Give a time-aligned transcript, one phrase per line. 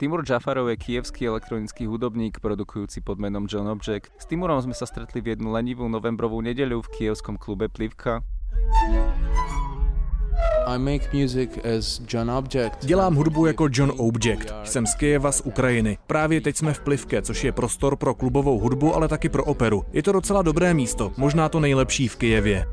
[0.00, 4.08] Timur Jafarov je kievský elektronický hudobník, produkujúci pod menom John Object.
[4.16, 8.24] S Timurom sme sa stretli v jednu lenivú novembrovú nedeľu v kievskom klube Plivka.
[10.64, 12.80] I make music as John Object.
[12.80, 14.48] Dělám hudbu jako John Object.
[14.64, 15.98] Jsem z Kyjeva z Ukrajiny.
[16.06, 19.84] Právě teď jsme v Plivke, což je prostor pro klubovou hudbu, ale taky pro operu.
[19.92, 22.66] Je to docela dobré místo, možná to nejlepší v Kyjevě.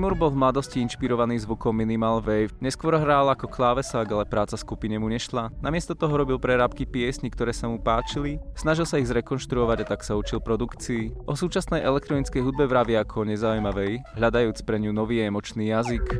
[0.00, 2.56] Timur bol v mladosti inšpirovaný zvukom Minimal Wave.
[2.56, 5.52] Neskôr hral ako klávesák, ale práca skupine mu nešla.
[5.60, 10.00] Namiesto toho robil prerábky piesni, ktoré sa mu páčili, snažil sa ich zrekonštruovať a tak
[10.00, 11.28] sa učil produkcii.
[11.28, 16.16] O súčasnej elektronickej hudbe vraví ako nezaujímavej, hľadajúc pre ňu nový emočný jazyk.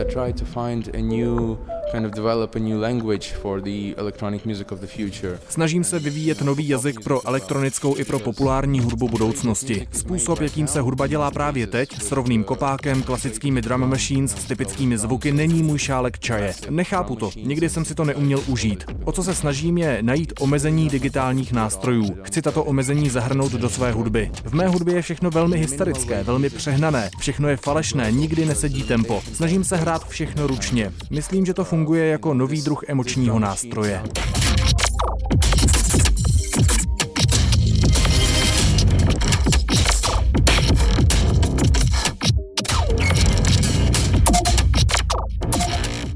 [0.00, 1.60] I try to find a new
[1.90, 5.38] kind of develop a new language for the electronic music of the future.
[5.48, 9.86] Snažím se vyvíjet nový jazyk pro elektronickou i pro populární hudbu budoucnosti.
[9.92, 14.98] Způsob, jakým se hudba dělá právě teď, s rovným kopákem, klasickými drum machines, s typickými
[14.98, 16.54] zvuky, není můj šálek čaje.
[16.70, 18.84] Nechápu to, nikdy jsem si to neuměl užít.
[19.04, 22.16] O co se snažím je najít omezení digitálních nástrojů.
[22.22, 24.30] Chci tato omezení zahrnout do své hudby.
[24.44, 29.22] V mé hudbě je všechno velmi hysterické, velmi přehnané, všechno je falešné, nikdy nesedí tempo.
[29.32, 30.92] Snažím se hrát všechno ručně.
[31.10, 34.02] Myslím, že to funguje jako nový druh emočního nástroje.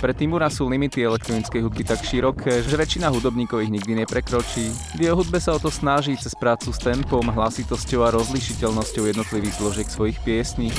[0.00, 4.72] Pre Timura sú limity elektronickej hudby tak široké, že väčšina hudobníkov ich nikdy neprekročí.
[4.96, 9.60] V jeho hudbe sa o to snaží cez prácu s tempom, hlasitosťou a rozlišiteľnosťou jednotlivých
[9.60, 10.72] zložiek svojich piesní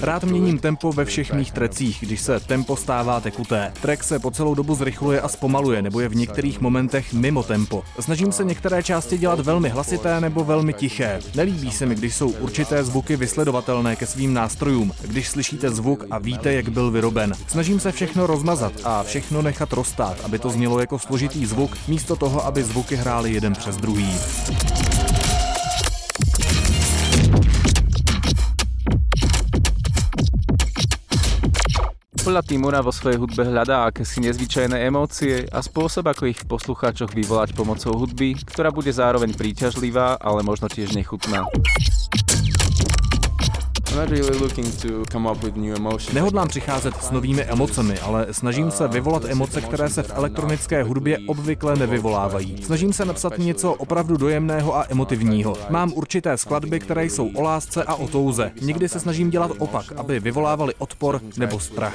[0.00, 3.72] Rád měním tempo ve všech mých trecích, když se tempo stává tekuté.
[3.82, 7.82] Track se po celou dobu zrychluje a zpomaluje, nebo je v některých momentech mimo tempo.
[8.00, 11.20] Snažím se některé části dělat velmi hlasité nebo velmi tiché.
[11.34, 16.18] Nelíbí se mi, když jsou určité zvuky vysledovatelné ke svým nástrojům, když slyšíte zvuk a
[16.18, 17.32] víte, jak byl vyroben.
[17.48, 22.16] Snažím se všechno rozmazat a všechno nechat roztát, aby to znělo jako složitý zvuk, místo
[22.16, 24.14] toho, aby zvuky hrály jeden přes druhý.
[32.30, 37.10] Podľa Timura vo svojej hudbe hľadá akési nezvyčajné emócie a spôsob, ako ich v poslucháčoch
[37.10, 41.42] vyvolať pomocou hudby, ktorá bude zároveň príťažlivá, ale možno tiež nechutná.
[46.12, 51.18] Nehodlám přicházet s novými emocemi, ale snažím se vyvolat emoce, které se v elektronické hudbě
[51.26, 52.62] obvykle nevyvolávají.
[52.62, 55.56] Snažím se napsat něco opravdu dojemného a emotivního.
[55.70, 58.52] Mám určité skladby, které jsou o lásce a o touze.
[58.60, 61.94] Někdy se snažím dělat opak, aby vyvolávali odpor nebo strach.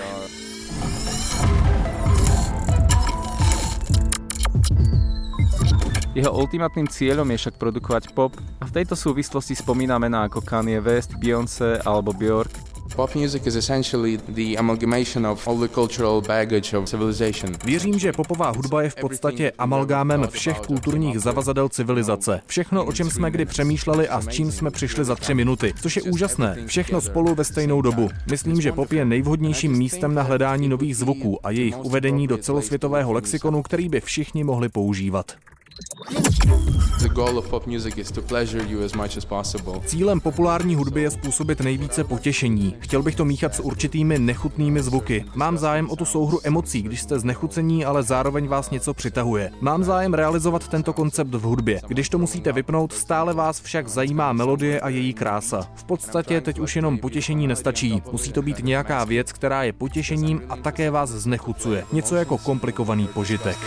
[6.15, 8.31] Jeho ultimátnym cieľom je však produkovať pop
[8.63, 12.55] a v tejto súvislosti spomína mená ako Kanye West, Beyoncé alebo Björk.
[12.95, 17.51] Pop music is essentially the amalgamation of all the cultural baggage of civilization.
[17.65, 22.41] Věřím, že popová hudba je v podstatě amalgámem všech kulturních zavazadel civilizace.
[22.47, 25.95] Všechno, o čem jsme kdy přemýšleli a s čím jsme přišli za tři minuty, což
[25.95, 26.57] je úžasné.
[26.65, 28.09] Všechno spolu ve stejnou dobu.
[28.31, 33.13] Myslím, že pop je nejvhodnějším místem na hledání nových zvuků a jejich uvedení do celosvětového
[33.13, 35.35] lexikonu, který by všichni mohli používat.
[39.85, 42.75] Cílem populární hudby je způsobit nejvíce potěšení.
[42.79, 45.25] Chtěl bych to míchat s určitými nechutnými zvuky.
[45.35, 49.51] Mám zájem o tu souhru emocí, když jste znechucení, ale zároveň vás něco přitahuje.
[49.61, 51.81] Mám zájem realizovat tento koncept v hudbě.
[51.87, 55.67] Když to musíte vypnout, stále vás však zajímá melodie a její krása.
[55.75, 58.03] V podstatě teď už jenom potěšení nestačí.
[58.11, 61.83] Musí to být nějaká věc, která je potěšením a také vás znechucuje.
[61.91, 63.57] Něco jako komplikovaný požitek.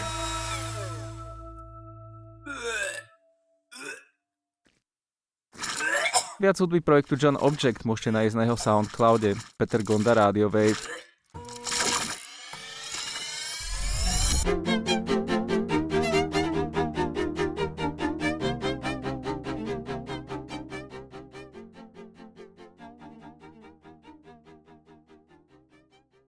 [6.38, 11.07] Viac hudby projektu John Object môžete nájsť na jeho Soundcloude Peter Gonda Radio Wave.